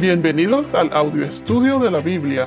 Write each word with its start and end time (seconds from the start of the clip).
Bienvenidos 0.00 0.74
al 0.74 0.90
audio 0.94 1.26
estudio 1.26 1.78
de 1.78 1.90
la 1.90 2.00
Biblia. 2.00 2.46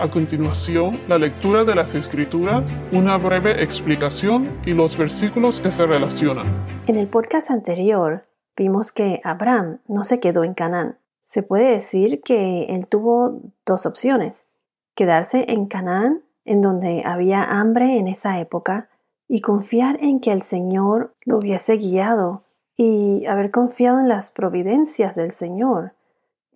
A 0.00 0.10
continuación, 0.10 0.98
la 1.08 1.18
lectura 1.18 1.62
de 1.62 1.74
las 1.74 1.94
Escrituras, 1.94 2.80
una 2.90 3.18
breve 3.18 3.62
explicación 3.62 4.58
y 4.64 4.70
los 4.70 4.96
versículos 4.96 5.60
que 5.60 5.72
se 5.72 5.84
relacionan. 5.84 6.46
En 6.86 6.96
el 6.96 7.06
podcast 7.06 7.50
anterior 7.50 8.26
vimos 8.56 8.92
que 8.92 9.20
Abraham 9.24 9.80
no 9.86 10.04
se 10.04 10.20
quedó 10.20 10.42
en 10.42 10.54
Canaán. 10.54 10.98
Se 11.20 11.42
puede 11.42 11.72
decir 11.72 12.22
que 12.22 12.64
él 12.70 12.86
tuvo 12.86 13.42
dos 13.66 13.84
opciones, 13.84 14.48
quedarse 14.94 15.44
en 15.48 15.66
Canaán, 15.66 16.22
en 16.46 16.62
donde 16.62 17.02
había 17.04 17.44
hambre 17.44 17.98
en 17.98 18.08
esa 18.08 18.40
época, 18.40 18.88
y 19.28 19.42
confiar 19.42 19.98
en 20.00 20.18
que 20.18 20.32
el 20.32 20.40
Señor 20.40 21.12
lo 21.26 21.36
hubiese 21.36 21.76
guiado 21.76 22.44
y 22.74 23.26
haber 23.26 23.50
confiado 23.50 24.00
en 24.00 24.08
las 24.08 24.30
providencias 24.30 25.14
del 25.14 25.30
Señor 25.30 25.92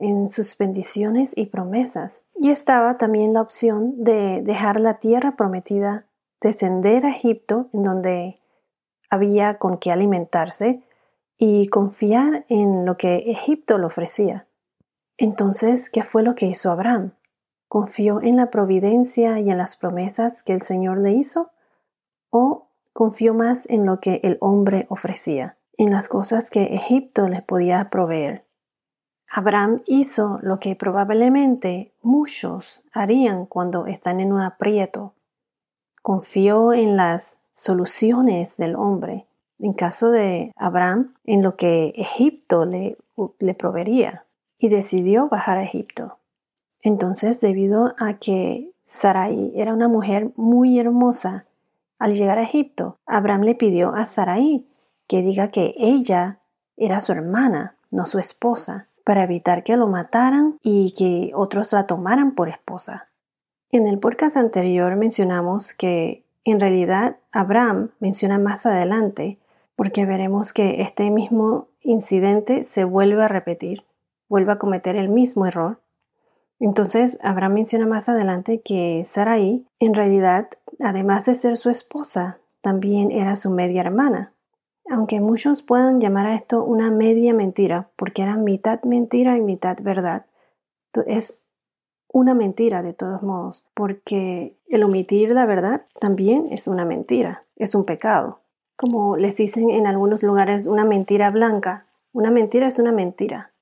en 0.01 0.29
sus 0.29 0.57
bendiciones 0.57 1.33
y 1.37 1.47
promesas. 1.47 2.25
Y 2.35 2.51
estaba 2.51 2.97
también 2.97 3.33
la 3.35 3.43
opción 3.43 4.03
de 4.03 4.43
dejar 4.43 4.81
la 4.81 4.95
tierra 4.95 5.37
prometida, 5.37 6.07
descender 6.41 7.07
a 7.07 7.11
Egipto, 7.11 7.69
en 7.73 7.83
donde 7.83 8.35
había 9.11 9.59
con 9.59 9.79
qué 9.79 9.93
alimentarse, 9.93 10.83
y 11.37 11.69
confiar 11.69 12.45
en 12.49 12.85
lo 12.85 12.97
que 12.97 13.17
Egipto 13.17 13.79
le 13.79 13.87
ofrecía. 13.87 14.47
Entonces, 15.17 15.91
¿qué 15.91 16.03
fue 16.03 16.23
lo 16.23 16.35
que 16.35 16.47
hizo 16.47 16.71
Abraham? 16.71 17.13
¿Confió 17.69 18.21
en 18.21 18.37
la 18.37 18.51
providencia 18.51 19.39
y 19.39 19.51
en 19.51 19.59
las 19.59 19.77
promesas 19.77 20.43
que 20.43 20.53
el 20.53 20.61
Señor 20.61 20.99
le 20.99 21.13
hizo? 21.13 21.51
¿O 22.31 22.69
confió 22.93 23.33
más 23.33 23.69
en 23.71 23.87
lo 23.87 24.01
que 24.01 24.21
el 24.23 24.39
hombre 24.41 24.87
ofrecía, 24.89 25.57
en 25.79 25.91
las 25.91 26.09
cosas 26.09 26.51
que 26.51 26.75
Egipto 26.75 27.29
le 27.29 27.43
podía 27.43 27.91
proveer? 27.91 28.50
Abraham 29.33 29.83
hizo 29.87 30.41
lo 30.43 30.59
que 30.59 30.75
probablemente 30.75 31.93
muchos 32.03 32.83
harían 32.93 33.47
cuando 33.47 33.87
están 33.87 34.19
en 34.19 34.33
un 34.33 34.41
aprieto. 34.41 35.15
Confió 36.03 36.73
en 36.73 36.97
las 36.97 37.39
soluciones 37.55 38.57
del 38.57 38.75
hombre. 38.75 39.27
En 39.61 39.73
caso 39.73 40.11
de 40.11 40.53
Abraham, 40.57 41.15
en 41.25 41.43
lo 41.43 41.55
que 41.55 41.93
Egipto 41.95 42.65
le, 42.65 42.99
le 43.39 43.55
proveería. 43.55 44.25
Y 44.59 44.69
decidió 44.69 45.29
bajar 45.29 45.59
a 45.59 45.63
Egipto. 45.63 46.19
Entonces, 46.83 47.41
debido 47.41 47.95
a 47.99 48.15
que 48.15 48.73
Sarai 48.85 49.53
era 49.55 49.73
una 49.73 49.87
mujer 49.87 50.33
muy 50.35 50.81
hermosa, 50.81 51.45
al 52.01 52.15
llegar 52.15 52.39
a 52.39 52.43
Egipto, 52.43 52.99
Abraham 53.07 53.43
le 53.43 53.55
pidió 53.55 53.95
a 53.95 54.07
Sarai 54.07 54.67
que 55.07 55.23
diga 55.23 55.49
que 55.49 55.75
ella 55.77 56.41
era 56.77 57.01
su 57.01 57.13
hermana, 57.13 57.77
no 57.91 58.07
su 58.07 58.19
esposa 58.19 58.89
para 59.05 59.25
evitar 59.25 59.65
que 59.65 59.77
lo 59.77 59.87
mataran 59.87 60.59
y 60.63 60.95
que 60.97 61.33
otros 61.35 61.73
la 61.73 61.87
tomaran 61.87 62.35
por 62.35 62.49
esposa. 62.49 63.09
En 63.71 63.87
el 63.87 63.99
podcast 63.99 64.37
anterior 64.37 64.97
mencionamos 64.97 65.75
que 65.75 66.25
en 66.45 66.61
realidad 66.61 67.19
Abraham 67.33 67.91
menciona 68.01 68.39
más 68.39 68.67
adelante, 68.67 69.39
porque 69.77 70.07
veremos 70.07 70.53
que 70.53 70.83
este 70.83 71.11
mismo 71.11 71.69
incidente 71.83 72.65
se 72.65 72.85
vuelve 72.85 73.23
a 73.23 73.29
repetir, 73.29 73.85
vuelve 74.29 74.53
a 74.53 74.59
cometer 74.59 74.97
el 74.97 75.09
mismo 75.09 75.47
error. 75.47 75.81
Entonces 76.59 77.19
Abraham 77.23 77.55
menciona 77.55 77.87
más 77.87 78.09
adelante 78.09 78.61
que 78.61 79.03
Sarai 79.05 79.67
en 79.79 79.95
realidad, 79.95 80.49
además 80.81 81.27
de 81.27 81.35
ser 81.35 81.57
su 81.57 81.71
esposa, 81.71 82.39
también 82.61 83.11
era 83.11 83.37
su 83.37 83.51
media 83.51 83.81
hermana 83.81 84.35
aunque 84.91 85.21
muchos 85.21 85.63
puedan 85.63 86.01
llamar 86.01 86.27
a 86.27 86.35
esto 86.35 86.65
una 86.65 86.91
media 86.91 87.33
mentira, 87.33 87.91
porque 87.95 88.23
era 88.23 88.37
mitad 88.37 88.83
mentira 88.83 89.37
y 89.37 89.41
mitad 89.41 89.77
verdad, 89.81 90.27
es 91.07 91.47
una 92.13 92.35
mentira 92.35 92.83
de 92.83 92.93
todos 92.93 93.23
modos, 93.23 93.69
porque 93.75 94.59
el 94.69 94.83
omitir 94.83 95.31
la 95.31 95.47
verdad 95.47 95.87
también 96.01 96.49
es 96.51 96.67
una 96.67 96.85
mentira, 96.85 97.45
es 97.55 97.77
un 97.77 97.85
pecado. 97.85 98.41
Como 98.75 99.17
les 99.17 99.37
dicen 99.37 99.71
en 99.71 99.87
algunos 99.87 100.25
lugares, 100.25 100.67
una 100.67 100.85
mentira 100.85 101.31
blanca, 101.31 101.87
una 102.13 102.33
mentira 102.33 102.67
es 102.67 102.81
una 102.81 102.91
mentira, 102.91 103.53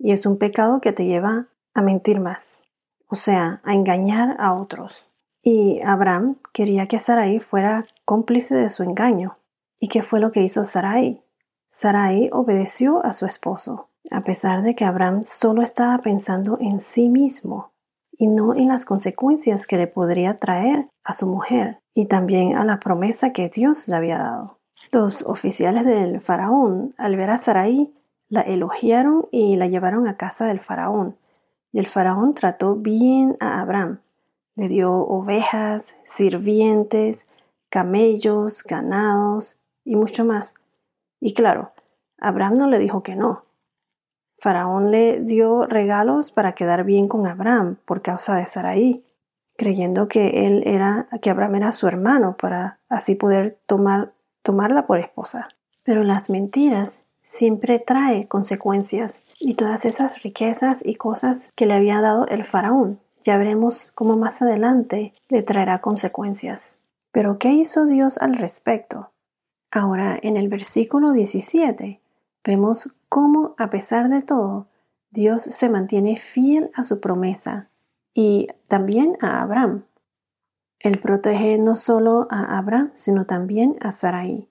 y 0.00 0.10
es 0.10 0.26
un 0.26 0.36
pecado 0.36 0.80
que 0.80 0.92
te 0.92 1.06
lleva 1.06 1.46
a 1.74 1.82
mentir 1.82 2.18
más, 2.18 2.64
o 3.06 3.14
sea, 3.14 3.60
a 3.62 3.72
engañar 3.72 4.34
a 4.40 4.52
otros. 4.54 5.08
Y 5.40 5.80
Abraham 5.84 6.38
quería 6.52 6.88
que 6.88 6.98
Sarai 6.98 7.38
fuera 7.38 7.86
cómplice 8.04 8.56
de 8.56 8.70
su 8.70 8.82
engaño, 8.82 9.38
¿Y 9.82 9.88
qué 9.88 10.04
fue 10.04 10.20
lo 10.20 10.30
que 10.30 10.42
hizo 10.42 10.64
Sarai? 10.64 11.20
Sarai 11.68 12.30
obedeció 12.32 13.04
a 13.04 13.12
su 13.12 13.26
esposo, 13.26 13.88
a 14.12 14.22
pesar 14.22 14.62
de 14.62 14.76
que 14.76 14.84
Abraham 14.84 15.24
solo 15.24 15.60
estaba 15.60 15.98
pensando 15.98 16.56
en 16.60 16.78
sí 16.78 17.08
mismo 17.08 17.72
y 18.12 18.28
no 18.28 18.54
en 18.54 18.68
las 18.68 18.84
consecuencias 18.84 19.66
que 19.66 19.78
le 19.78 19.88
podría 19.88 20.38
traer 20.38 20.88
a 21.02 21.12
su 21.12 21.26
mujer 21.26 21.80
y 21.94 22.06
también 22.06 22.56
a 22.56 22.64
la 22.64 22.78
promesa 22.78 23.32
que 23.32 23.48
Dios 23.48 23.88
le 23.88 23.96
había 23.96 24.18
dado. 24.18 24.60
Los 24.92 25.22
oficiales 25.22 25.84
del 25.84 26.20
faraón, 26.20 26.94
al 26.96 27.16
ver 27.16 27.30
a 27.30 27.38
Sarai, 27.38 27.92
la 28.28 28.42
elogiaron 28.42 29.24
y 29.32 29.56
la 29.56 29.66
llevaron 29.66 30.06
a 30.06 30.16
casa 30.16 30.46
del 30.46 30.60
faraón. 30.60 31.18
Y 31.72 31.80
el 31.80 31.86
faraón 31.86 32.34
trató 32.34 32.76
bien 32.76 33.36
a 33.40 33.60
Abraham. 33.60 34.00
Le 34.54 34.68
dio 34.68 34.92
ovejas, 34.92 35.96
sirvientes, 36.04 37.26
camellos, 37.68 38.62
ganados, 38.62 39.58
y 39.84 39.96
mucho 39.96 40.24
más. 40.24 40.54
Y 41.20 41.34
claro, 41.34 41.72
Abraham 42.18 42.54
no 42.54 42.68
le 42.68 42.78
dijo 42.78 43.02
que 43.02 43.16
no. 43.16 43.44
Faraón 44.36 44.90
le 44.90 45.20
dio 45.20 45.66
regalos 45.66 46.32
para 46.32 46.52
quedar 46.52 46.84
bien 46.84 47.06
con 47.06 47.26
Abraham 47.26 47.76
por 47.84 48.02
causa 48.02 48.34
de 48.34 48.46
Sarai, 48.46 49.04
creyendo 49.56 50.08
que 50.08 50.46
él 50.46 50.64
era, 50.66 51.06
que 51.20 51.30
Abraham 51.30 51.54
era 51.54 51.72
su 51.72 51.86
hermano 51.86 52.36
para 52.36 52.80
así 52.88 53.14
poder 53.14 53.58
tomar, 53.66 54.12
tomarla 54.42 54.84
por 54.86 54.98
esposa. 54.98 55.48
Pero 55.84 56.02
las 56.02 56.28
mentiras 56.28 57.02
siempre 57.22 57.78
trae 57.78 58.26
consecuencias 58.26 59.22
y 59.38 59.54
todas 59.54 59.84
esas 59.84 60.22
riquezas 60.22 60.80
y 60.84 60.96
cosas 60.96 61.50
que 61.54 61.66
le 61.66 61.74
había 61.74 62.00
dado 62.00 62.26
el 62.26 62.44
faraón. 62.44 62.98
Ya 63.22 63.36
veremos 63.36 63.92
cómo 63.94 64.16
más 64.16 64.42
adelante 64.42 65.14
le 65.28 65.42
traerá 65.42 65.78
consecuencias. 65.78 66.78
Pero 67.12 67.38
¿qué 67.38 67.52
hizo 67.52 67.86
Dios 67.86 68.18
al 68.18 68.34
respecto? 68.34 69.11
Ahora, 69.74 70.18
en 70.22 70.36
el 70.36 70.48
versículo 70.48 71.12
17, 71.12 72.02
vemos 72.44 72.94
cómo, 73.08 73.54
a 73.56 73.70
pesar 73.70 74.10
de 74.10 74.20
todo, 74.20 74.66
Dios 75.10 75.42
se 75.42 75.70
mantiene 75.70 76.16
fiel 76.16 76.70
a 76.74 76.84
su 76.84 77.00
promesa 77.00 77.70
y 78.12 78.48
también 78.68 79.16
a 79.22 79.40
Abraham. 79.40 79.86
Él 80.78 80.98
protege 80.98 81.56
no 81.56 81.74
solo 81.74 82.28
a 82.28 82.58
Abraham, 82.58 82.90
sino 82.92 83.24
también 83.24 83.78
a 83.80 83.92
Sarai. 83.92 84.50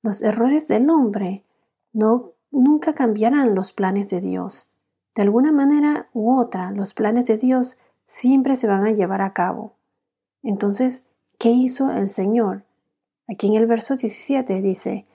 Los 0.00 0.22
errores 0.22 0.68
del 0.68 0.90
hombre 0.90 1.42
no, 1.92 2.30
nunca 2.52 2.94
cambiarán 2.94 3.56
los 3.56 3.72
planes 3.72 4.10
de 4.10 4.20
Dios. 4.20 4.76
De 5.16 5.22
alguna 5.22 5.50
manera 5.50 6.08
u 6.12 6.38
otra, 6.38 6.70
los 6.70 6.94
planes 6.94 7.26
de 7.26 7.36
Dios 7.36 7.80
siempre 8.06 8.54
se 8.54 8.68
van 8.68 8.84
a 8.84 8.92
llevar 8.92 9.22
a 9.22 9.32
cabo. 9.32 9.74
Entonces, 10.44 11.08
¿qué 11.36 11.50
hizo 11.50 11.90
el 11.90 12.06
Señor? 12.06 12.62
Aquí 13.28 13.48
en 13.48 13.54
el 13.54 13.66
verso 13.66 13.96
17 13.96 14.62
dice, 14.62 15.06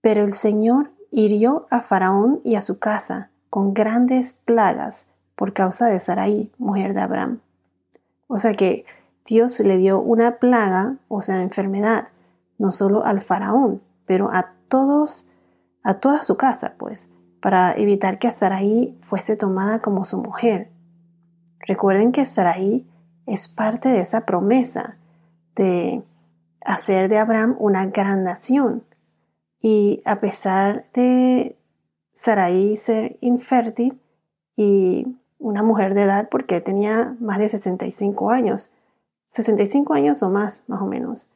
Pero 0.00 0.24
el 0.24 0.32
Señor 0.32 0.92
hirió 1.10 1.66
a 1.70 1.80
Faraón 1.80 2.40
y 2.44 2.54
a 2.54 2.60
su 2.60 2.78
casa 2.78 3.30
con 3.50 3.74
grandes 3.74 4.34
plagas 4.34 5.08
por 5.34 5.52
causa 5.52 5.86
de 5.86 6.00
Sarai, 6.00 6.50
mujer 6.58 6.94
de 6.94 7.00
Abraham. 7.00 7.40
O 8.26 8.38
sea 8.38 8.52
que 8.52 8.84
Dios 9.24 9.60
le 9.60 9.78
dio 9.78 10.00
una 10.00 10.38
plaga, 10.38 10.96
o 11.08 11.20
sea, 11.20 11.40
enfermedad, 11.40 12.08
no 12.58 12.72
solo 12.72 13.04
al 13.04 13.20
faraón, 13.20 13.82
pero 14.06 14.30
a 14.30 14.48
todos, 14.68 15.28
a 15.82 15.94
toda 15.94 16.22
su 16.22 16.36
casa, 16.36 16.74
pues, 16.78 17.10
para 17.40 17.72
evitar 17.74 18.18
que 18.18 18.30
Sarai 18.30 18.96
fuese 19.00 19.36
tomada 19.36 19.80
como 19.80 20.04
su 20.04 20.20
mujer. 20.20 20.70
Recuerden 21.60 22.12
que 22.12 22.26
Sarai 22.26 22.86
es 23.26 23.48
parte 23.48 23.88
de 23.88 24.00
esa 24.00 24.26
promesa 24.26 24.98
de 25.54 26.02
hacer 26.64 27.08
de 27.08 27.18
Abraham 27.18 27.56
una 27.58 27.86
gran 27.86 28.22
nación. 28.24 28.84
Y 29.60 30.02
a 30.04 30.20
pesar 30.20 30.84
de 30.92 31.58
Sarai 32.14 32.76
ser 32.76 33.18
infértil 33.20 34.00
y 34.56 35.06
una 35.38 35.62
mujer 35.62 35.94
de 35.94 36.02
edad, 36.02 36.28
porque 36.30 36.60
tenía 36.60 37.16
más 37.20 37.38
de 37.38 37.48
65 37.48 38.30
años, 38.30 38.72
65 39.28 39.94
años 39.94 40.22
o 40.22 40.30
más, 40.30 40.64
más 40.68 40.80
o 40.80 40.86
menos, 40.86 41.32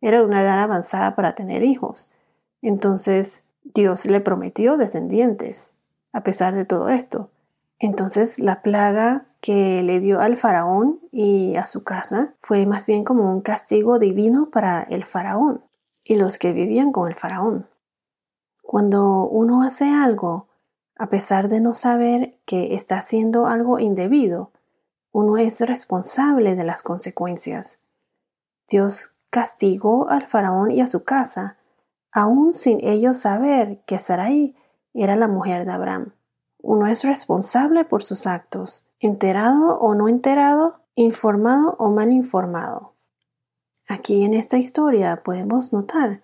era 0.00 0.22
una 0.22 0.42
edad 0.42 0.60
avanzada 0.62 1.14
para 1.14 1.34
tener 1.34 1.62
hijos. 1.62 2.12
Entonces 2.60 3.46
Dios 3.62 4.06
le 4.06 4.20
prometió 4.20 4.76
descendientes, 4.76 5.74
a 6.12 6.22
pesar 6.22 6.54
de 6.54 6.64
todo 6.64 6.88
esto. 6.88 7.30
Entonces 7.78 8.38
la 8.38 8.62
plaga 8.62 9.26
que 9.46 9.84
le 9.84 10.00
dio 10.00 10.20
al 10.20 10.36
faraón 10.36 10.98
y 11.12 11.54
a 11.54 11.66
su 11.66 11.84
casa 11.84 12.34
fue 12.40 12.66
más 12.66 12.84
bien 12.84 13.04
como 13.04 13.30
un 13.30 13.42
castigo 13.42 14.00
divino 14.00 14.50
para 14.50 14.82
el 14.82 15.06
faraón 15.06 15.64
y 16.02 16.16
los 16.16 16.36
que 16.36 16.52
vivían 16.52 16.90
con 16.90 17.06
el 17.06 17.14
faraón. 17.14 17.68
Cuando 18.64 19.28
uno 19.28 19.62
hace 19.62 19.88
algo 19.88 20.48
a 20.96 21.08
pesar 21.08 21.46
de 21.46 21.60
no 21.60 21.74
saber 21.74 22.40
que 22.44 22.74
está 22.74 22.98
haciendo 22.98 23.46
algo 23.46 23.78
indebido, 23.78 24.50
uno 25.12 25.36
es 25.36 25.60
responsable 25.60 26.56
de 26.56 26.64
las 26.64 26.82
consecuencias. 26.82 27.84
Dios 28.68 29.16
castigó 29.30 30.10
al 30.10 30.26
faraón 30.26 30.72
y 30.72 30.80
a 30.80 30.88
su 30.88 31.04
casa, 31.04 31.56
aún 32.10 32.52
sin 32.52 32.84
ellos 32.84 33.18
saber 33.18 33.80
que 33.86 34.00
Sarai 34.00 34.56
era 34.92 35.14
la 35.14 35.28
mujer 35.28 35.66
de 35.66 35.70
Abraham. 35.70 36.14
Uno 36.60 36.88
es 36.88 37.04
responsable 37.04 37.84
por 37.84 38.02
sus 38.02 38.26
actos, 38.26 38.85
enterado 39.00 39.78
o 39.78 39.94
no 39.94 40.08
enterado, 40.08 40.80
informado 40.94 41.76
o 41.78 41.90
mal 41.90 42.12
informado. 42.12 42.92
Aquí 43.88 44.24
en 44.24 44.34
esta 44.34 44.58
historia 44.58 45.22
podemos 45.22 45.72
notar 45.72 46.22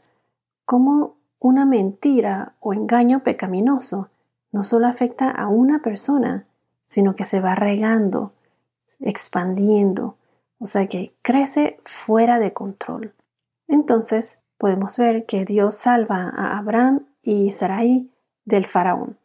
cómo 0.65 1.17
una 1.39 1.65
mentira 1.67 2.55
o 2.61 2.73
engaño 2.73 3.23
pecaminoso 3.23 4.09
no 4.53 4.63
solo 4.63 4.87
afecta 4.87 5.31
a 5.31 5.49
una 5.49 5.81
persona, 5.81 6.47
sino 6.87 7.17
que 7.17 7.25
se 7.25 7.41
va 7.41 7.55
regando, 7.55 8.33
expandiendo, 9.01 10.17
o 10.59 10.67
sea 10.67 10.87
que 10.87 11.15
crece 11.23 11.81
fuera 11.85 12.39
de 12.39 12.53
control. 12.53 13.15
Entonces 13.67 14.43
podemos 14.59 14.97
ver 14.99 15.27
que 15.27 15.45
Dios 15.45 15.75
salva 15.77 16.29
a 16.29 16.59
Abraham 16.59 17.07
y 17.23 17.51
Sarai 17.51 18.11
del 18.45 18.67
faraón. 18.67 19.19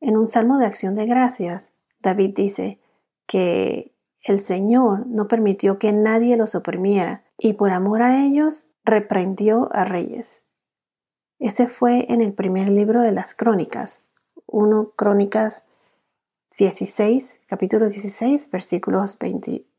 En 0.00 0.16
un 0.16 0.28
salmo 0.28 0.58
de 0.58 0.66
acción 0.66 0.94
de 0.94 1.06
gracias, 1.06 1.72
David 2.00 2.34
dice 2.34 2.80
que 3.26 3.94
el 4.24 4.40
Señor 4.40 5.06
no 5.06 5.28
permitió 5.28 5.78
que 5.78 5.92
nadie 5.92 6.36
los 6.36 6.54
oprimiera 6.54 7.24
y 7.38 7.54
por 7.54 7.70
amor 7.70 8.02
a 8.02 8.24
ellos 8.24 8.70
reprendió 8.84 9.68
a 9.72 9.84
reyes. 9.84 10.42
Este 11.38 11.68
fue 11.68 12.06
en 12.12 12.20
el 12.20 12.32
primer 12.32 12.68
libro 12.68 13.02
de 13.02 13.12
las 13.12 13.34
crónicas, 13.34 14.08
1 14.46 14.92
Crónicas 14.96 15.66
16, 16.58 17.42
capítulo 17.46 17.88
16, 17.88 18.50
versículos 18.50 19.16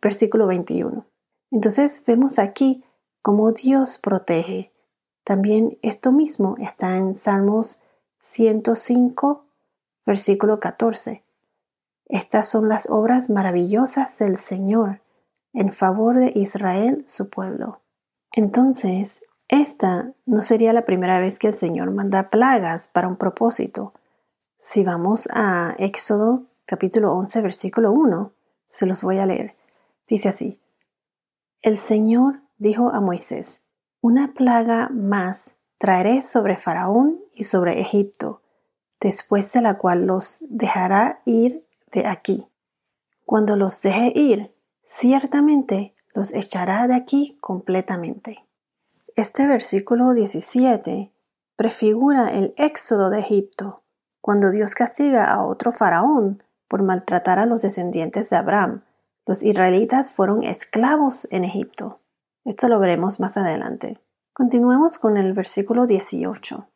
versículo 0.02 0.48
21. 0.48 1.06
Entonces 1.52 2.02
vemos 2.06 2.40
aquí 2.40 2.82
cómo 3.22 3.52
Dios 3.52 3.98
protege. 3.98 4.72
También 5.26 5.78
esto 5.82 6.14
mismo 6.14 6.56
está 6.60 6.96
en 6.96 7.18
Salmos 7.18 7.82
105, 8.22 9.46
versículo 10.06 10.62
14. 10.62 11.24
Estas 12.10 12.50
son 12.50 12.68
las 12.70 12.90
obras 12.90 13.30
maravillosas 13.30 14.18
del 14.18 14.36
Señor 14.36 15.02
en 15.54 15.72
favor 15.72 16.18
de 16.18 16.32
Israel, 16.34 17.04
su 17.08 17.30
pueblo. 17.30 17.82
Entonces, 18.34 19.22
esta 19.48 20.14
no 20.26 20.42
sería 20.42 20.74
la 20.74 20.86
primera 20.86 21.20
vez 21.20 21.38
que 21.38 21.48
el 21.48 21.54
Señor 21.54 21.92
manda 21.92 22.30
plagas 22.30 22.88
para 22.88 23.08
un 23.08 23.16
propósito. 23.16 23.94
Si 24.58 24.84
vamos 24.84 25.30
a 25.34 25.76
Éxodo 25.78 26.46
capítulo 26.66 27.14
11, 27.14 27.42
versículo 27.42 27.92
1, 27.92 28.32
se 28.66 28.86
los 28.88 29.04
voy 29.04 29.20
a 29.20 29.26
leer. 29.26 29.56
Dice 30.08 30.30
así, 30.30 30.60
El 31.62 31.78
Señor 31.78 32.42
dijo 32.58 32.90
a 32.90 33.02
Moisés, 33.02 33.66
Una 34.02 34.34
plaga 34.34 34.90
más 34.90 35.56
traeré 35.78 36.24
sobre 36.24 36.58
Faraón 36.58 37.20
y 37.34 37.44
sobre 37.44 37.80
Egipto, 37.80 38.42
después 39.00 39.54
de 39.54 39.62
la 39.62 39.78
cual 39.78 40.06
los 40.06 40.44
dejará 40.50 41.22
ir 41.26 41.66
de 41.92 42.08
aquí. 42.08 42.48
Cuando 43.26 43.56
los 43.56 43.82
deje 43.82 44.12
ir, 44.16 44.56
ciertamente 44.84 45.94
los 46.14 46.34
echará 46.34 46.88
de 46.88 46.96
aquí 46.96 47.38
completamente. 47.42 48.46
Este 49.16 49.48
versículo 49.48 50.14
17 50.14 51.12
prefigura 51.56 52.30
el 52.30 52.54
éxodo 52.58 53.10
de 53.10 53.20
Egipto, 53.20 53.84
cuando 54.22 54.50
Dios 54.50 54.76
castiga 54.76 55.26
a 55.26 55.44
otro 55.46 55.74
faraón 55.74 56.42
por 56.70 56.84
maltratar 56.84 57.40
a 57.40 57.46
los 57.46 57.64
descendientes 57.64 58.30
de 58.30 58.38
Abraham. 58.38 58.84
Los 59.26 59.44
israelitas 59.44 60.10
fueron 60.10 60.44
esclavos 60.44 61.28
en 61.32 61.44
Egipto. 61.44 62.00
Esto 62.46 62.70
lo 62.70 62.80
veremos 62.80 63.20
más 63.20 63.38
adelante. 63.38 64.00
Continuemos 64.32 64.98
con 64.98 65.18
el 65.18 65.34
versículo 65.34 65.86
18. 65.86 66.70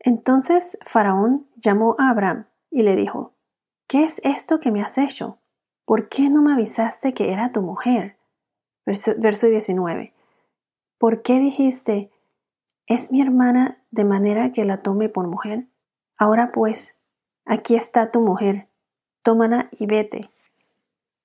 Entonces 0.00 0.76
Faraón 0.84 1.46
llamó 1.56 1.94
a 1.98 2.10
Abraham 2.10 2.46
y 2.70 2.82
le 2.82 2.96
dijo, 2.96 3.35
¿Qué 3.86 4.04
es 4.04 4.20
esto 4.24 4.60
que 4.60 4.72
me 4.72 4.82
has 4.82 4.98
hecho? 4.98 5.38
¿Por 5.84 6.08
qué 6.08 6.30
no 6.30 6.42
me 6.42 6.52
avisaste 6.52 7.14
que 7.14 7.32
era 7.32 7.52
tu 7.52 7.62
mujer? 7.62 8.18
Verso, 8.84 9.12
verso 9.18 9.46
19. 9.46 10.12
¿Por 10.98 11.22
qué 11.22 11.38
dijiste, 11.38 12.10
es 12.86 13.12
mi 13.12 13.20
hermana 13.20 13.82
de 13.90 14.04
manera 14.04 14.52
que 14.52 14.64
la 14.64 14.82
tome 14.82 15.08
por 15.08 15.26
mujer? 15.28 15.66
Ahora 16.18 16.50
pues, 16.52 16.96
Aquí 17.48 17.76
está 17.76 18.10
tu 18.10 18.20
mujer, 18.20 18.66
tómala 19.22 19.68
y 19.70 19.86
vete. 19.86 20.28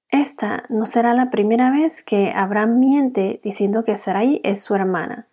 Esta 0.10 0.64
no 0.70 0.86
será 0.86 1.16
la 1.16 1.32
primera 1.32 1.72
vez 1.72 2.04
que 2.04 2.32
Abraham 2.36 2.78
miente 2.78 3.42
diciendo 3.44 3.84
que 3.84 3.98
Sarai 3.98 4.40
es 4.44 4.62
su 4.62 4.76
hermana, 4.76 5.30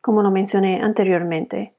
como 0.00 0.22
lo 0.22 0.30
mencioné 0.30 0.82
anteriormente. 0.82 1.74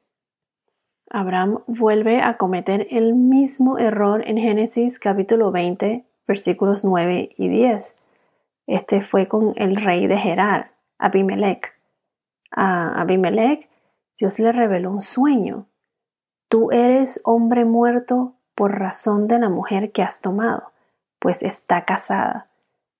Abraham 1.14 1.62
vuelve 1.68 2.22
a 2.22 2.36
cometer 2.36 2.88
el 2.90 3.14
mismo 3.14 3.78
error 3.78 4.24
en 4.26 4.38
Génesis 4.38 4.98
capítulo 4.98 5.52
20, 5.52 6.06
versículos 6.26 6.86
9 6.86 7.32
y 7.36 7.50
10. 7.50 7.98
Este 8.66 9.02
fue 9.02 9.28
con 9.28 9.54
el 9.58 9.76
rey 9.76 10.08
de 10.08 10.18
Gerar, 10.18 10.72
Abimelech. 10.98 11.78
A 12.50 13.02
Abimelech 13.02 13.70
Dios 14.18 14.40
le 14.40 14.54
reveló 14.54 14.90
un 14.90 15.02
sueño. 15.02 15.68
Tú 16.48 16.72
eres 16.72 17.20
hombre 17.26 17.66
muerto 17.66 18.36
por 18.56 18.80
razón 18.80 19.28
de 19.28 19.40
la 19.40 19.50
mujer 19.50 19.92
que 19.92 20.04
has 20.04 20.22
tomado, 20.22 20.72
pues 21.20 21.44
está 21.44 21.84
casada. 21.84 22.50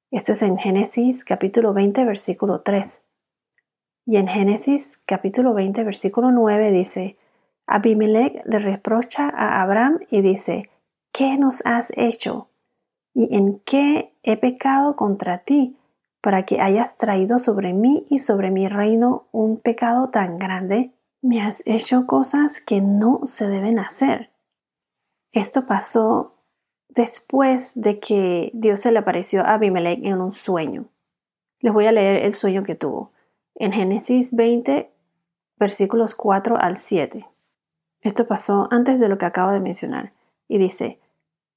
Esto 0.10 0.34
es 0.34 0.42
en 0.42 0.58
Génesis 0.58 1.24
capítulo 1.24 1.74
20 1.74 2.04
versículo 2.04 2.60
3. 2.60 3.04
Y 4.06 4.18
en 4.18 4.28
Génesis 4.28 5.00
capítulo 5.06 5.54
20 5.54 5.86
versículo 5.86 6.32
9 6.32 6.72
dice, 6.72 7.18
Abimelech 7.68 8.44
le 8.46 8.60
reprocha 8.60 9.30
a 9.30 9.62
Abraham 9.62 10.00
y 10.10 10.22
dice, 10.22 10.70
¿qué 11.12 11.38
nos 11.38 11.66
has 11.66 11.92
hecho? 11.96 12.50
¿Y 13.14 13.36
en 13.36 13.60
qué 13.60 14.14
he 14.24 14.38
pecado 14.38 14.96
contra 14.96 15.40
ti 15.40 15.78
para 16.22 16.44
que 16.44 16.62
hayas 16.62 16.98
traído 16.98 17.40
sobre 17.40 17.74
mí 17.74 18.06
y 18.10 18.20
sobre 18.20 18.52
mi 18.52 18.68
reino 18.68 19.28
un 19.32 19.58
pecado 19.58 20.08
tan 20.08 20.38
grande? 20.38 20.92
Me 21.22 21.42
has 21.42 21.62
hecho 21.66 22.08
cosas 22.08 22.62
que 22.62 22.82
no 22.82 23.22
se 23.26 23.48
deben 23.48 23.80
hacer. 23.80 24.32
Esto 25.32 25.66
pasó 25.66 26.36
después 26.90 27.80
de 27.80 28.00
que 28.00 28.52
Dios 28.54 28.82
se 28.82 28.92
le 28.92 29.00
apareció 29.00 29.42
a 29.42 29.54
Abimelech 29.54 30.00
en 30.04 30.20
un 30.20 30.32
sueño. 30.32 30.90
Les 31.62 31.72
voy 31.72 31.86
a 31.86 31.92
leer 31.92 32.24
el 32.24 32.34
sueño 32.34 32.64
que 32.64 32.76
tuvo. 32.76 33.12
En 33.56 33.72
Génesis 33.72 34.36
20, 34.36 34.92
versículos 35.58 36.16
4 36.16 36.58
al 36.58 36.78
7. 36.78 37.31
Esto 38.02 38.26
pasó 38.28 38.68
antes 38.72 39.00
de 39.00 39.10
lo 39.10 39.18
que 39.18 39.26
acabo 39.26 39.52
de 39.52 39.60
mencionar. 39.60 40.14
Y 40.48 40.58
dice, 40.58 41.00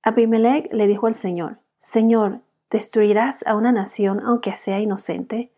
Abimelech 0.02 0.72
le 0.72 0.86
dijo 0.86 1.06
al 1.06 1.14
Señor, 1.14 1.58
Señor, 1.78 2.40
¿destruirás 2.70 3.46
a 3.46 3.54
una 3.54 3.72
nación 3.72 4.20
aunque 4.20 4.54
sea 4.54 4.80
inocente? 4.80 5.52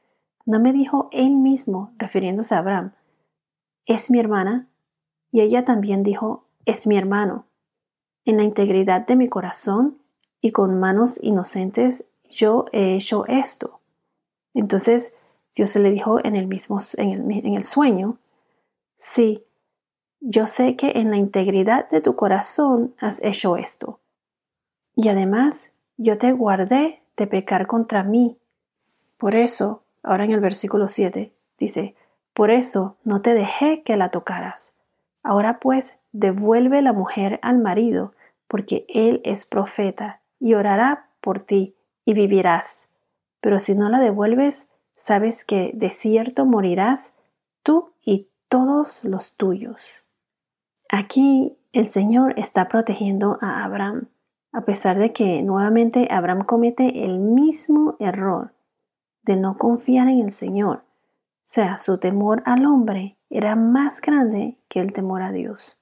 ¿No 0.44 0.60
me 0.60 0.72
dijo 0.72 1.08
él 1.12 1.34
mismo, 1.34 1.92
refiriéndose 1.98 2.54
a 2.54 2.58
Abraham, 2.58 2.92
es 3.84 4.10
mi 4.10 4.18
hermana? 4.18 4.68
Y 5.32 5.40
ella 5.40 5.64
también 5.64 6.02
dijo, 6.02 6.46
es 6.64 6.86
mi 6.86 6.96
hermano 6.96 7.46
en 8.26 8.36
la 8.36 8.42
integridad 8.42 9.06
de 9.06 9.16
mi 9.16 9.28
corazón 9.28 9.98
y 10.42 10.50
con 10.50 10.78
manos 10.78 11.18
inocentes 11.22 12.10
yo 12.28 12.66
he 12.72 12.96
hecho 12.96 13.24
esto. 13.26 13.80
Entonces 14.52 15.20
Dios 15.54 15.74
le 15.76 15.90
dijo 15.90 16.22
en 16.22 16.36
el 16.36 16.46
mismo 16.46 16.78
en 16.98 17.10
el, 17.10 17.46
en 17.46 17.54
el 17.54 17.64
sueño, 17.64 18.18
sí, 18.96 19.44
yo 20.28 20.48
sé 20.48 20.74
que 20.74 20.92
en 20.96 21.10
la 21.10 21.18
integridad 21.18 21.88
de 21.88 22.00
tu 22.00 22.16
corazón 22.16 22.96
has 22.98 23.22
hecho 23.22 23.56
esto. 23.56 24.00
Y 24.96 25.08
además 25.08 25.72
yo 25.96 26.18
te 26.18 26.32
guardé 26.32 27.00
de 27.16 27.28
pecar 27.28 27.68
contra 27.68 28.02
mí. 28.02 28.36
Por 29.18 29.36
eso, 29.36 29.84
ahora 30.02 30.24
en 30.24 30.32
el 30.32 30.40
versículo 30.40 30.88
7, 30.88 31.32
dice, 31.58 31.94
por 32.32 32.50
eso 32.50 32.96
no 33.04 33.22
te 33.22 33.34
dejé 33.34 33.84
que 33.84 33.96
la 33.96 34.10
tocaras. 34.10 34.76
Ahora 35.22 35.60
pues, 35.60 36.00
devuelve 36.10 36.82
la 36.82 36.92
mujer 36.92 37.38
al 37.42 37.58
marido 37.58 38.12
porque 38.48 38.84
Él 38.88 39.20
es 39.24 39.44
profeta, 39.44 40.22
y 40.40 40.54
orará 40.54 41.08
por 41.20 41.40
ti, 41.40 41.76
y 42.04 42.14
vivirás. 42.14 42.88
Pero 43.40 43.60
si 43.60 43.76
no 43.76 43.88
la 43.88 44.00
devuelves, 44.00 44.72
sabes 44.96 45.44
que 45.44 45.70
de 45.74 45.90
cierto 45.90 46.46
morirás 46.46 47.14
tú 47.62 47.92
y 48.04 48.28
todos 48.48 49.04
los 49.04 49.34
tuyos. 49.34 50.05
Aquí 50.90 51.56
el 51.72 51.86
Señor 51.86 52.34
está 52.38 52.68
protegiendo 52.68 53.38
a 53.40 53.64
Abraham, 53.64 54.08
a 54.52 54.64
pesar 54.64 54.98
de 54.98 55.12
que 55.12 55.42
nuevamente 55.42 56.08
Abraham 56.10 56.42
comete 56.42 57.04
el 57.04 57.18
mismo 57.18 57.96
error 57.98 58.54
de 59.22 59.36
no 59.36 59.58
confiar 59.58 60.08
en 60.08 60.20
el 60.20 60.30
Señor. 60.30 60.78
O 60.78 61.48
sea, 61.48 61.76
su 61.76 61.98
temor 61.98 62.42
al 62.46 62.64
hombre 62.64 63.18
era 63.30 63.56
más 63.56 64.00
grande 64.00 64.58
que 64.68 64.80
el 64.80 64.92
temor 64.92 65.22
a 65.22 65.32
Dios. 65.32 65.76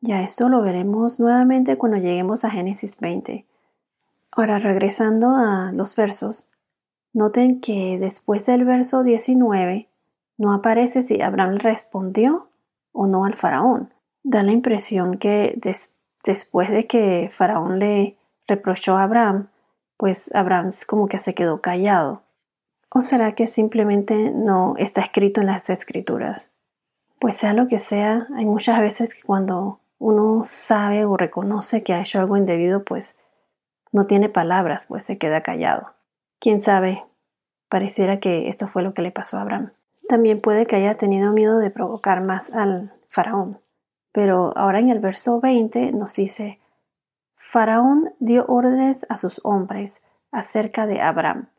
Ya 0.00 0.22
esto 0.22 0.48
lo 0.48 0.62
veremos 0.62 1.20
nuevamente 1.20 1.76
cuando 1.76 1.98
lleguemos 1.98 2.44
a 2.44 2.50
Génesis 2.50 2.98
20. 3.00 3.46
Ahora, 4.32 4.58
regresando 4.58 5.30
a 5.30 5.72
los 5.72 5.96
versos, 5.96 6.50
noten 7.12 7.60
que 7.60 7.98
después 7.98 8.46
del 8.46 8.64
verso 8.64 9.02
19 9.02 9.88
no 10.38 10.52
aparece 10.52 11.02
si 11.02 11.20
Abraham 11.22 11.56
respondió 11.56 12.48
o 12.92 13.06
no 13.06 13.24
al 13.24 13.34
faraón. 13.34 13.92
Da 14.28 14.42
la 14.42 14.50
impresión 14.50 15.18
que 15.18 15.56
después 16.24 16.68
de 16.68 16.88
que 16.88 17.28
faraón 17.30 17.78
le 17.78 18.18
reprochó 18.48 18.96
a 18.96 19.04
Abraham, 19.04 19.50
pues 19.96 20.34
Abraham 20.34 20.72
como 20.88 21.06
que 21.06 21.18
se 21.18 21.32
quedó 21.32 21.60
callado. 21.60 22.24
¿O 22.92 23.02
será 23.02 23.36
que 23.36 23.46
simplemente 23.46 24.32
no 24.32 24.74
está 24.78 25.00
escrito 25.00 25.42
en 25.42 25.46
las 25.46 25.70
escrituras? 25.70 26.50
Pues 27.20 27.36
sea 27.36 27.52
lo 27.52 27.68
que 27.68 27.78
sea, 27.78 28.26
hay 28.34 28.46
muchas 28.46 28.80
veces 28.80 29.14
que 29.14 29.22
cuando 29.22 29.78
uno 30.00 30.42
sabe 30.42 31.04
o 31.04 31.16
reconoce 31.16 31.84
que 31.84 31.94
ha 31.94 32.00
hecho 32.00 32.18
algo 32.18 32.36
indebido, 32.36 32.82
pues 32.82 33.20
no 33.92 34.06
tiene 34.06 34.28
palabras, 34.28 34.86
pues 34.86 35.04
se 35.04 35.18
queda 35.18 35.44
callado. 35.44 35.94
¿Quién 36.40 36.60
sabe? 36.60 37.04
Pareciera 37.68 38.18
que 38.18 38.48
esto 38.48 38.66
fue 38.66 38.82
lo 38.82 38.92
que 38.92 39.02
le 39.02 39.12
pasó 39.12 39.38
a 39.38 39.42
Abraham. 39.42 39.70
También 40.08 40.40
puede 40.40 40.66
que 40.66 40.74
haya 40.74 40.96
tenido 40.96 41.32
miedo 41.32 41.60
de 41.60 41.70
provocar 41.70 42.22
más 42.22 42.50
al 42.50 42.92
faraón. 43.08 43.60
Pero 44.16 44.56
ahora 44.56 44.78
en 44.78 44.88
el 44.88 44.98
verso 44.98 45.42
20 45.42 45.92
nos 45.92 46.16
dice, 46.16 46.58
Faraón 47.34 48.14
dio 48.18 48.46
órdenes 48.48 49.04
a 49.10 49.18
sus 49.18 49.42
hombres 49.44 50.06
acerca 50.30 50.86
de 50.86 51.02
Abraham, 51.02 51.50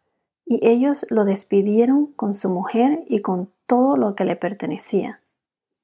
y 0.44 0.66
ellos 0.68 1.06
lo 1.12 1.24
despidieron 1.24 2.08
con 2.14 2.34
su 2.34 2.50
mujer 2.50 3.04
y 3.06 3.20
con 3.20 3.54
todo 3.68 3.96
lo 3.96 4.16
que 4.16 4.26
le 4.26 4.36
pertenecía. 4.36 5.22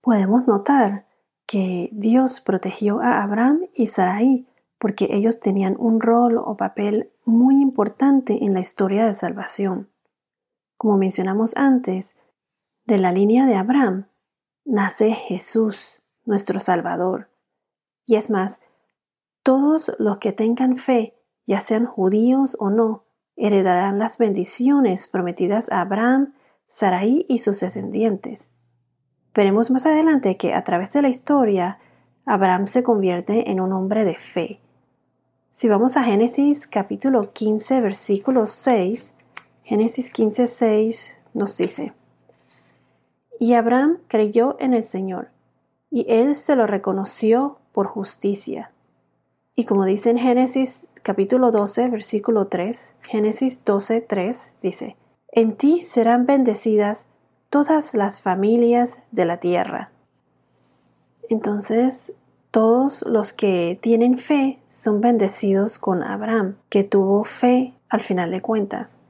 Podemos 0.02 0.48
notar 0.48 1.06
que 1.46 1.90
Dios 1.92 2.42
protegió 2.42 3.02
a 3.02 3.22
Abraham 3.22 3.68
y 3.76 3.86
Sarai 3.86 4.48
porque 4.80 5.10
ellos 5.12 5.40
tenían 5.40 5.76
un 5.78 6.02
rol 6.02 6.40
o 6.40 6.58
papel 6.58 7.12
muy 7.24 7.62
importante 7.62 8.44
en 8.44 8.56
la 8.56 8.62
historia 8.62 9.06
de 9.06 9.14
salvación. 9.14 9.92
Como 10.78 10.98
mencionamos 10.98 11.56
antes, 11.56 12.18
de 12.86 12.98
la 12.98 13.12
línea 13.12 13.46
de 13.46 13.54
Abraham 13.54 14.08
nace 14.66 15.12
Jesús, 15.12 16.00
nuestro 16.26 16.60
Salvador. 16.60 17.30
Y 18.06 18.16
es 18.16 18.30
más, 18.30 18.62
todos 19.44 19.92
los 20.00 20.18
que 20.18 20.32
tengan 20.32 20.78
fe, 20.78 21.16
ya 21.46 21.60
sean 21.60 21.86
judíos 21.86 22.58
o 22.60 22.70
no, 22.70 23.06
heredarán 23.36 24.00
las 24.00 24.18
bendiciones 24.18 25.08
prometidas 25.08 25.72
a 25.72 25.82
Abraham, 25.82 26.34
Sarai 26.68 27.26
y 27.28 27.40
sus 27.40 27.60
descendientes. 27.60 28.54
Veremos 29.34 29.72
más 29.72 29.86
adelante 29.86 30.38
que 30.38 30.54
a 30.54 30.64
través 30.64 30.92
de 30.94 31.02
la 31.02 31.10
historia, 31.10 31.80
Abraham 32.26 32.68
se 32.68 32.84
convierte 32.84 33.52
en 33.52 33.60
un 33.60 33.74
hombre 33.74 34.06
de 34.06 34.18
fe 34.18 34.64
si 35.56 35.70
vamos 35.70 35.98
a 35.98 36.04
Génesis 36.04 36.66
capítulo 36.66 37.32
15, 37.32 37.80
versículo 37.80 38.48
6, 38.48 39.14
Génesis 39.62 40.10
15, 40.10 40.48
6 40.48 41.22
nos 41.36 41.56
dice, 41.58 41.94
Y 43.40 43.54
Abraham 43.54 44.00
creyó 44.08 44.58
en 44.60 44.74
el 44.74 44.84
Señor, 44.84 45.30
y 45.94 46.08
él 46.10 46.36
se 46.36 46.56
lo 46.56 46.66
reconoció 46.66 47.60
por 47.72 47.86
justicia. 47.86 48.72
Y 49.54 49.66
como 49.66 49.86
dice 49.86 50.10
en 50.10 50.18
Génesis 50.18 50.88
capítulo 51.04 51.52
12, 51.52 51.88
versículo 51.90 52.48
3, 52.48 52.96
Génesis 53.02 53.64
12, 53.64 54.02
3 54.02 54.52
dice, 54.64 54.98
En 55.32 55.56
ti 55.56 55.82
serán 55.82 56.26
bendecidas 56.26 57.06
todas 57.52 57.94
las 57.94 58.20
familias 58.20 59.04
de 59.12 59.26
la 59.26 59.38
tierra. 59.38 59.92
Entonces, 61.30 62.14
todos 62.50 63.04
los 63.04 63.32
que 63.32 63.78
tienen 63.80 64.18
fe 64.18 64.60
son 64.66 65.00
bendecidos 65.00 65.78
con 65.78 66.02
Abraham, 66.02 66.56
que 66.70 66.84
tuvo 66.84 67.24
fe 67.24 67.76
al 67.90 68.02
final 68.02 68.32
de 68.32 68.42
cuentas. 68.42 69.02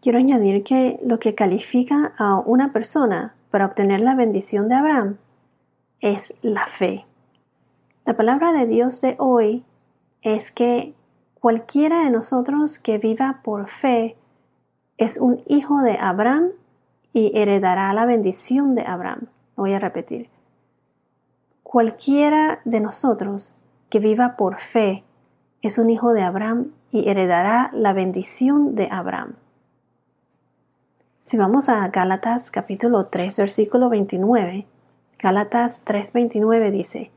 Quiero 0.00 0.18
añadir 0.18 0.62
que 0.62 1.00
lo 1.04 1.18
que 1.18 1.34
califica 1.34 2.14
a 2.16 2.38
una 2.38 2.70
persona 2.70 3.34
para 3.50 3.66
obtener 3.66 4.00
la 4.00 4.14
bendición 4.14 4.68
de 4.68 4.76
Abraham 4.76 5.18
es 6.04 6.34
la 6.42 6.66
fe. 6.66 7.06
La 8.04 8.14
palabra 8.14 8.52
de 8.52 8.66
Dios 8.66 9.00
de 9.00 9.16
hoy 9.18 9.64
es 10.20 10.52
que 10.52 10.94
cualquiera 11.40 12.04
de 12.04 12.10
nosotros 12.10 12.78
que 12.78 12.98
viva 12.98 13.40
por 13.42 13.68
fe 13.68 14.14
es 14.98 15.18
un 15.18 15.42
hijo 15.46 15.80
de 15.80 15.96
Abraham 15.98 16.50
y 17.14 17.32
heredará 17.34 17.90
la 17.94 18.04
bendición 18.04 18.74
de 18.74 18.82
Abraham. 18.82 19.28
voy 19.56 19.72
a 19.72 19.78
repetir. 19.78 20.28
Cualquiera 21.62 22.60
de 22.66 22.80
nosotros 22.80 23.54
que 23.88 23.98
viva 23.98 24.36
por 24.36 24.60
fe 24.60 25.04
es 25.62 25.78
un 25.78 25.88
hijo 25.88 26.12
de 26.12 26.20
Abraham 26.20 26.72
y 26.92 27.08
heredará 27.08 27.70
la 27.72 27.94
bendición 27.94 28.74
de 28.74 28.88
Abraham. 28.90 29.36
Si 31.20 31.38
vamos 31.38 31.70
a 31.70 31.88
Gálatas 31.88 32.50
capítulo 32.50 33.06
3 33.06 33.38
versículo 33.38 33.88
29, 33.88 34.66
Gálatas 35.24 35.86
3:29 35.86 36.70
dice, 36.70 37.10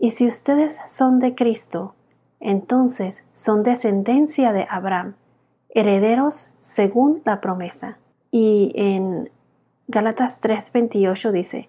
Y 0.00 0.10
si 0.10 0.26
ustedes 0.26 0.80
son 0.84 1.20
de 1.20 1.36
Cristo, 1.36 1.94
entonces 2.40 3.28
son 3.32 3.62
descendencia 3.62 4.52
de 4.52 4.66
Abraham, 4.68 5.14
herederos 5.68 6.54
según 6.60 7.22
la 7.24 7.40
promesa. 7.40 7.98
Y 8.32 8.72
en 8.74 9.30
Gálatas 9.86 10.42
3:28 10.42 11.30
dice, 11.30 11.68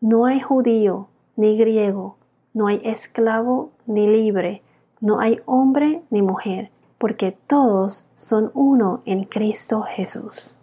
no 0.00 0.24
hay 0.24 0.38
judío 0.38 1.08
ni 1.34 1.58
griego, 1.58 2.16
no 2.52 2.68
hay 2.68 2.80
esclavo 2.84 3.72
ni 3.86 4.06
libre, 4.06 4.62
no 5.00 5.18
hay 5.18 5.40
hombre 5.46 6.04
ni 6.10 6.22
mujer, 6.22 6.70
porque 6.98 7.32
todos 7.32 8.06
son 8.14 8.52
uno 8.54 9.02
en 9.04 9.24
Cristo 9.24 9.82
Jesús. 9.82 10.56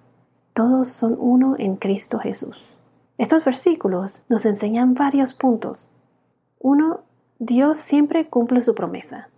Todos 0.53 0.87
son 0.87 1.17
uno 1.19 1.57
en 1.59 1.75
Cristo 1.75 2.19
Jesús. 2.19 2.70
Estos 3.21 3.45
versículos 3.45 4.25
nos 4.29 4.47
enseñan 4.47 4.95
varios 4.95 5.33
puntos. 5.33 5.91
Uno, 6.57 7.01
Dios 7.37 7.77
siempre 7.77 8.27
cumple 8.27 8.61
su 8.61 8.73
promesa. 8.73 9.29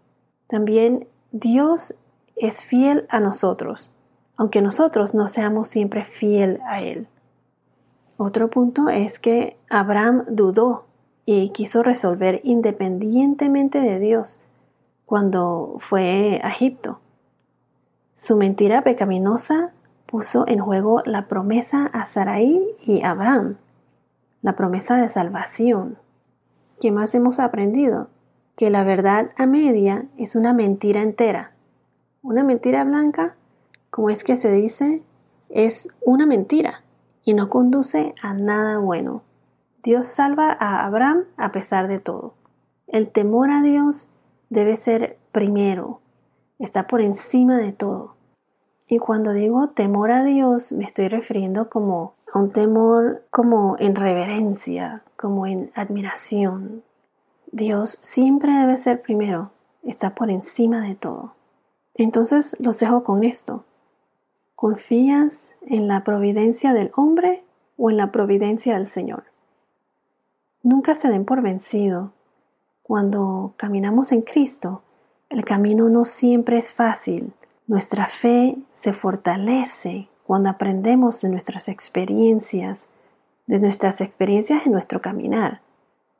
También 0.48 1.06
Dios 1.34 1.96
es 2.38 2.64
fiel 2.64 3.06
a 3.10 3.20
nosotros, 3.20 3.92
aunque 4.38 4.62
nosotros 4.62 5.14
no 5.14 5.28
seamos 5.28 5.68
siempre 5.68 6.06
fiel 6.06 6.62
a 6.66 6.82
Él. 6.82 7.10
Otro 8.16 8.50
punto 8.50 8.88
es 8.88 9.20
que 9.20 9.58
Abraham 9.70 10.24
dudó 10.30 10.86
y 11.26 11.50
quiso 11.50 11.84
resolver 11.84 12.40
independientemente 12.46 13.82
de 13.82 14.00
Dios 14.00 14.40
cuando 15.04 15.76
fue 15.80 16.40
a 16.42 16.52
Egipto. 16.52 17.02
Su 18.16 18.38
mentira 18.38 18.82
pecaminosa 18.86 19.74
puso 20.06 20.46
en 20.48 20.60
juego 20.62 21.02
la 21.04 21.28
promesa 21.28 21.88
a 21.88 22.06
Sarai 22.06 22.64
y 22.86 23.04
Abraham, 23.04 23.58
la 24.44 24.56
promesa 24.56 24.98
de 24.98 25.10
salvación. 25.10 25.98
¿Qué 26.80 26.92
más 26.92 27.16
hemos 27.16 27.40
aprendido? 27.40 28.10
Que 28.56 28.70
la 28.70 28.84
verdad 28.84 29.32
a 29.38 29.48
media 29.48 30.06
es 30.18 30.36
una 30.36 30.54
mentira 30.54 31.02
entera. 31.02 31.54
Una 32.22 32.44
mentira 32.44 32.84
blanca, 32.84 33.36
como 33.90 34.10
es 34.10 34.24
que 34.24 34.36
se 34.36 34.52
dice, 34.52 35.02
es 35.50 35.90
una 36.02 36.26
mentira 36.26 36.84
y 37.24 37.34
no 37.34 37.50
conduce 37.50 38.14
a 38.22 38.34
nada 38.34 38.80
bueno. 38.80 39.24
Dios 39.82 40.08
salva 40.08 40.56
a 40.60 40.86
Abraham 40.86 41.24
a 41.38 41.52
pesar 41.52 41.88
de 41.88 42.00
todo. 42.00 42.34
El 42.88 43.08
temor 43.08 43.50
a 43.50 43.62
Dios 43.62 44.10
debe 44.50 44.76
ser 44.76 45.18
primero, 45.32 46.02
está 46.60 46.86
por 46.86 47.02
encima 47.02 47.58
de 47.58 47.72
todo. 47.72 48.16
Y 48.88 49.00
cuando 49.00 49.32
digo 49.32 49.70
temor 49.70 50.12
a 50.12 50.24
Dios, 50.24 50.72
me 50.74 50.84
estoy 50.84 51.08
refiriendo 51.08 51.70
como 51.70 52.16
a 52.32 52.40
un 52.40 52.52
temor 52.52 53.24
como 53.30 53.76
en 53.80 53.96
reverencia, 53.96 55.04
como 55.16 55.46
en 55.48 55.72
admiración. 55.76 56.84
Dios 57.52 58.00
siempre 58.02 58.54
debe 58.54 58.78
ser 58.78 59.02
primero, 59.02 59.52
está 59.84 60.16
por 60.16 60.30
encima 60.30 60.82
de 60.82 60.96
todo. 60.96 61.36
Entonces 61.96 62.58
los 62.60 62.80
dejo 62.80 63.04
con 63.04 63.24
esto. 63.24 63.64
¿Confías 64.56 65.52
en 65.62 65.88
la 65.88 66.04
providencia 66.04 66.74
del 66.74 66.92
hombre 66.96 67.44
o 67.78 67.90
en 67.90 67.98
la 67.98 68.12
providencia 68.12 68.74
del 68.74 68.88
Señor? 68.88 69.26
Nunca 70.62 70.96
se 70.96 71.10
den 71.10 71.26
por 71.26 71.42
vencido. 71.42 72.14
Cuando 72.82 73.54
caminamos 73.58 74.12
en 74.12 74.22
Cristo, 74.22 74.82
el 75.30 75.46
camino 75.46 75.90
no 75.90 76.06
siempre 76.06 76.58
es 76.58 76.74
fácil. 76.74 77.34
Nuestra 77.66 78.08
fe 78.08 78.58
se 78.74 78.94
fortalece 78.94 80.10
cuando 80.26 80.50
aprendemos 80.50 81.22
de 81.22 81.30
nuestras 81.30 81.70
experiencias, 81.70 82.90
de 83.48 83.60
nuestras 83.60 84.02
experiencias 84.02 84.66
en 84.66 84.74
nuestro 84.74 85.02
caminar. 85.02 85.62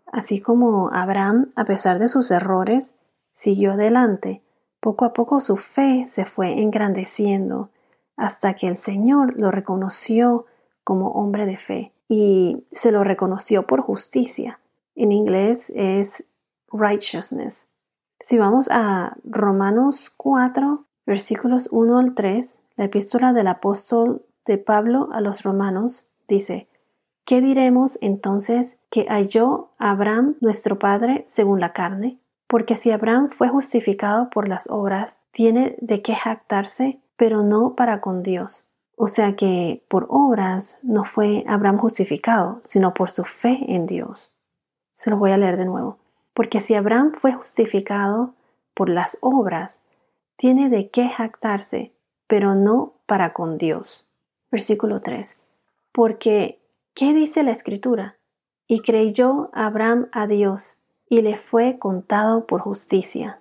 Así 0.06 0.42
como 0.42 0.90
Abraham, 0.94 1.48
a 1.56 1.66
pesar 1.66 2.00
de 2.00 2.08
sus 2.08 2.32
errores, 2.32 2.96
siguió 3.32 3.74
adelante, 3.74 4.42
poco 4.80 5.06
a 5.06 5.14
poco 5.14 5.42
su 5.42 5.58
fe 5.58 6.06
se 6.08 6.26
fue 6.26 6.62
engrandeciendo 6.62 7.70
hasta 8.16 8.54
que 8.54 8.68
el 8.68 8.78
Señor 8.78 9.40
lo 9.40 9.52
reconoció 9.52 10.46
como 10.84 11.10
hombre 11.10 11.46
de 11.46 11.58
fe 11.58 11.94
y 12.08 12.66
se 12.72 12.92
lo 12.92 13.04
reconoció 13.04 13.66
por 13.66 13.82
justicia. 13.82 14.60
En 14.96 15.12
inglés 15.12 15.72
es 15.76 16.26
righteousness. 16.72 17.70
Si 18.20 18.38
vamos 18.38 18.70
a 18.72 19.18
Romanos 19.24 20.12
4, 20.16 20.86
versículos 21.06 21.70
1 21.72 21.98
al 21.98 22.14
3, 22.14 22.60
la 22.76 22.86
epístola 22.86 23.34
del 23.34 23.48
apóstol 23.48 24.26
de 24.46 24.58
Pablo 24.58 25.10
a 25.14 25.22
los 25.22 25.44
romanos 25.44 26.10
dice, 26.28 26.68
¿Qué 27.26 27.40
diremos 27.40 27.98
entonces 28.02 28.82
que 28.90 29.06
halló 29.08 29.70
Abraham 29.78 30.36
nuestro 30.42 30.78
Padre 30.78 31.24
según 31.26 31.62
la 31.62 31.72
carne? 31.72 32.20
Porque 32.48 32.76
si 32.76 32.92
Abraham 32.92 33.30
fue 33.32 33.48
justificado 33.48 34.30
por 34.30 34.50
las 34.50 34.70
obras, 34.70 35.22
tiene 35.32 35.78
de 35.80 36.02
qué 36.02 36.16
jactarse, 36.16 37.00
pero 37.16 37.42
no 37.42 37.76
para 37.76 38.02
con 38.02 38.24
Dios. 38.24 38.70
O 38.98 39.08
sea 39.08 39.38
que 39.38 39.86
por 39.88 40.06
obras 40.10 40.80
no 40.84 41.06
fue 41.06 41.46
Abraham 41.48 41.78
justificado, 41.78 42.60
sino 42.62 42.94
por 42.94 43.10
su 43.10 43.24
fe 43.24 43.58
en 43.70 43.86
Dios. 43.86 44.30
Se 44.94 45.10
lo 45.10 45.18
voy 45.18 45.32
a 45.32 45.38
leer 45.38 45.56
de 45.56 45.66
nuevo. 45.66 45.98
Porque 46.34 46.60
si 46.60 46.76
Abraham 46.76 47.14
fue 47.14 47.32
justificado 47.32 48.34
por 48.74 48.90
las 48.90 49.18
obras, 49.22 49.84
tiene 50.36 50.70
de 50.70 50.90
qué 50.90 51.10
jactarse, 51.10 51.94
pero 52.28 52.56
no 52.56 52.96
para 53.06 53.34
con 53.34 53.58
Dios. 53.58 54.06
Versículo 54.52 55.02
3. 55.02 55.40
Porque 55.92 56.64
¿Qué 56.96 57.12
dice 57.12 57.42
la 57.42 57.50
escritura? 57.50 58.20
Y 58.68 58.82
creyó 58.82 59.50
Abraham 59.54 60.10
a 60.12 60.28
Dios, 60.28 60.84
y 61.10 61.22
le 61.24 61.36
fue 61.36 61.80
contado 61.80 62.46
por 62.46 62.62
justicia. 62.62 63.40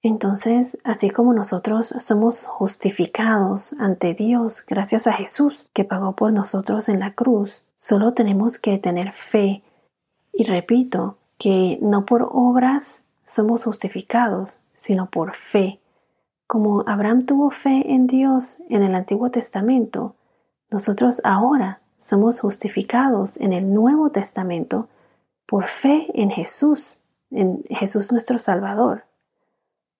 Entonces, 0.00 0.78
así 0.84 1.10
como 1.10 1.34
nosotros 1.34 1.94
somos 1.98 2.46
justificados 2.46 3.74
ante 3.78 4.14
Dios 4.14 4.64
gracias 4.66 5.06
a 5.06 5.12
Jesús, 5.12 5.66
que 5.74 5.84
pagó 5.84 6.16
por 6.16 6.32
nosotros 6.32 6.88
en 6.88 6.98
la 6.98 7.14
cruz, 7.14 7.62
solo 7.76 8.14
tenemos 8.14 8.56
que 8.56 8.78
tener 8.78 9.12
fe. 9.12 9.62
Y 10.32 10.44
repito, 10.44 11.18
que 11.38 11.78
no 11.82 12.06
por 12.06 12.30
obras 12.32 13.08
somos 13.22 13.64
justificados, 13.64 14.60
sino 14.72 15.10
por 15.10 15.34
fe. 15.34 15.78
Como 16.46 16.84
Abraham 16.86 17.24
tuvo 17.24 17.50
fe 17.50 17.94
en 17.94 18.06
Dios 18.06 18.62
en 18.68 18.82
el 18.82 18.94
Antiguo 18.94 19.30
Testamento, 19.30 20.14
nosotros 20.70 21.20
ahora 21.24 21.80
somos 21.96 22.40
justificados 22.40 23.40
en 23.40 23.52
el 23.52 23.72
Nuevo 23.72 24.10
Testamento 24.10 24.88
por 25.46 25.64
fe 25.64 26.06
en 26.14 26.30
Jesús, 26.30 27.00
en 27.30 27.62
Jesús 27.70 28.12
nuestro 28.12 28.38
Salvador. 28.38 29.04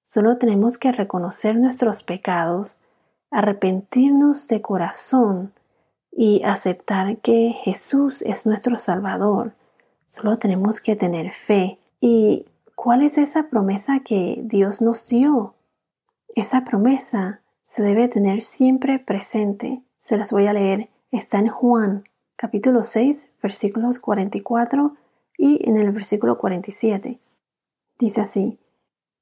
Solo 0.03 0.37
tenemos 0.37 0.77
que 0.77 0.93
reconocer 0.93 1.57
nuestros 1.57 2.03
pecados, 2.03 2.81
arrepentirnos 3.31 4.47
de 4.49 4.61
corazón 4.61 5.55
y 6.13 6.43
aceptar 6.45 7.17
que 7.19 7.55
Jesús 7.65 8.23
es 8.23 8.47
nuestro 8.47 8.79
Salvador. 8.79 9.55
Solo 10.09 10.37
tenemos 10.37 10.81
que 10.81 10.95
tener 10.95 11.33
fe. 11.33 11.79
¿Y 12.01 12.47
cuál 12.75 13.03
es 13.03 13.19
esa 13.19 13.49
promesa 13.49 14.01
que 14.01 14.41
Dios 14.45 14.83
nos 14.83 15.09
dio? 15.09 15.55
Esa 16.35 16.65
promesa 16.65 17.43
se 17.63 17.83
debe 17.83 18.09
tener 18.09 18.43
siempre 18.43 18.99
presente. 18.99 19.83
Se 19.99 20.17
las 20.17 20.33
voy 20.33 20.49
a 20.49 20.53
leer 20.53 20.91
está 21.13 21.39
en 21.39 21.47
Juan 21.49 22.09
capítulo 22.35 22.83
6 22.83 23.31
versículos 23.41 24.01
44 24.01 24.97
y 25.39 25.69
en 25.69 25.77
el 25.77 25.93
versículo 25.93 26.37
47. 26.37 27.21
Dice 28.01 28.21
así, 28.21 28.59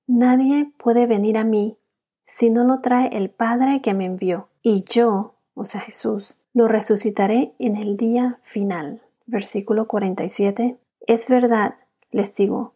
Nadie 0.07 0.73
puede 0.79 1.07
venir 1.07 1.37
a 1.37 1.45
mí 1.45 1.77
si 2.25 2.49
no 2.49 2.65
lo 2.65 2.81
trae 2.81 3.09
el 3.13 3.29
Padre 3.29 3.83
que 3.83 3.93
me 3.93 4.07
envió, 4.07 4.49
y 4.63 4.85
yo, 4.89 5.35
o 5.55 5.65
sea 5.65 5.83
Jesús, 5.83 6.37
lo 6.55 6.67
resucitaré 6.67 7.53
en 7.59 7.77
el 7.77 7.97
día 7.97 8.39
final. 8.43 9.03
Versículo 9.27 9.87
47. 9.87 10.79
Es 11.07 11.29
verdad, 11.29 11.75
les 12.11 12.35
digo, 12.37 12.73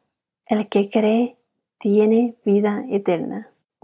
el 0.46 0.68
que 0.68 0.90
cree 0.90 1.36
tiene 1.78 2.36
vida 2.44 2.84
eterna. 2.90 3.50